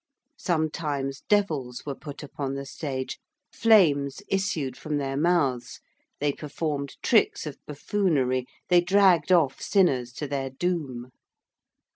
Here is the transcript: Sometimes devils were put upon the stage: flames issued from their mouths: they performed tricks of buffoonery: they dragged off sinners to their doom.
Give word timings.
Sometimes 0.39 1.21
devils 1.29 1.83
were 1.85 1.93
put 1.93 2.23
upon 2.23 2.55
the 2.55 2.65
stage: 2.65 3.19
flames 3.53 4.23
issued 4.27 4.75
from 4.75 4.97
their 4.97 5.15
mouths: 5.15 5.79
they 6.19 6.33
performed 6.33 6.95
tricks 7.03 7.45
of 7.45 7.59
buffoonery: 7.67 8.47
they 8.69 8.81
dragged 8.81 9.31
off 9.31 9.61
sinners 9.61 10.11
to 10.13 10.27
their 10.27 10.49
doom. 10.49 11.11